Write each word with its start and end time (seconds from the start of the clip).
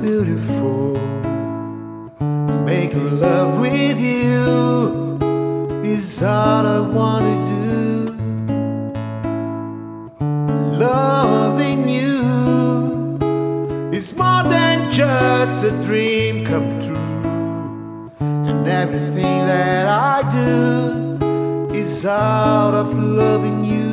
beautiful. 0.00 0.94
Making 2.64 3.20
love 3.20 3.60
with 3.60 4.00
you 4.00 5.18
is 5.82 6.22
all 6.22 6.66
I 6.66 6.80
want 6.80 7.24
to 7.24 7.36
do. 7.52 8.14
Loving 10.78 11.88
you 11.88 13.18
is 13.92 14.14
more 14.14 14.44
than 14.44 14.90
just 14.90 15.64
a 15.64 15.70
dream 15.84 16.44
come 16.44 16.80
true. 16.80 18.10
And 18.20 18.68
everything 18.68 19.46
that 19.46 19.86
I 19.88 20.22
do 20.30 21.74
is 21.74 22.06
out 22.06 22.74
of 22.74 22.94
loving 22.96 23.64
you. 23.64 23.91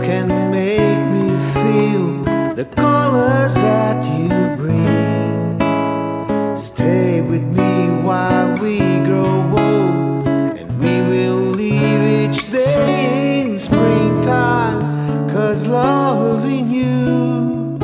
Can 0.00 0.28
make 0.50 1.02
me 1.12 1.28
feel 1.54 2.22
the 2.54 2.64
colors 2.64 3.54
that 3.56 3.98
you 4.16 4.28
bring. 4.56 5.58
Stay 6.56 7.20
with 7.20 7.42
me 7.42 7.90
while 8.02 8.58
we 8.62 8.78
grow 9.04 9.42
old, 9.50 10.28
and 10.56 10.68
we 10.78 11.00
will 11.10 11.42
leave 11.60 12.02
each 12.20 12.50
day 12.50 13.42
in 13.42 13.58
springtime. 13.58 14.80
Cause 15.28 15.66
loving 15.66 16.70
you 16.70 17.78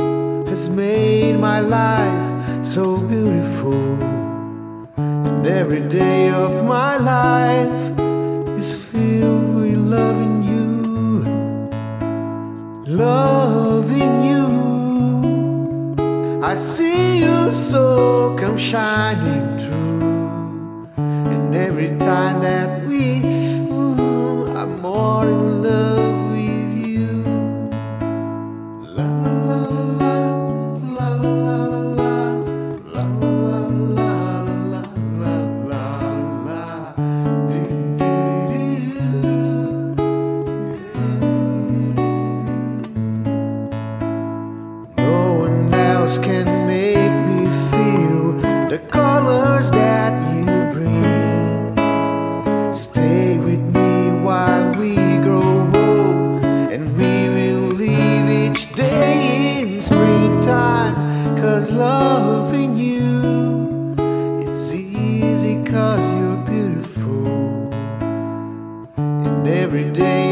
has 0.47 0.69
made 0.69 1.37
my 1.37 1.59
life 1.59 2.65
so 2.65 3.01
beautiful, 3.01 4.01
and 4.97 5.45
every 5.45 5.81
day 5.81 6.29
of 6.29 6.65
my 6.65 6.97
life 6.97 7.99
is 8.57 8.73
filled 8.75 9.55
with. 9.55 9.69
Loving 9.89 10.38
I 16.49 16.55
see 16.55 17.19
you 17.19 17.51
so 17.51 18.35
come 18.35 18.57
shining 18.57 19.59
through, 19.59 20.89
and 20.97 21.55
every 21.55 21.89
time 21.89 22.41
that 22.41 22.87
we, 22.87 23.21
ooh, 23.69 24.47
I'm 24.57 24.81
more 24.81 25.27
in 25.27 25.61
love 25.61 25.98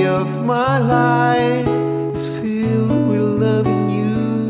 of 0.08 0.44
my 0.46 0.80
life 0.80 1.68
is 2.16 2.28
filled 2.40 3.10
with 3.10 3.22
loving 3.22 3.90
you. 3.90 4.50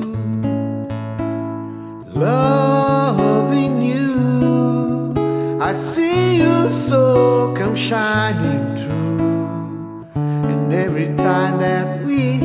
Loving 2.14 3.82
you, 3.82 5.14
I 5.60 5.72
see 5.74 6.38
you 6.38 6.70
so 6.70 7.54
come 7.58 7.76
shining 7.76 8.78
through. 8.78 10.08
And 10.16 10.74
every 10.74 11.08
time 11.16 11.58
that 11.60 12.06
we 12.06 12.40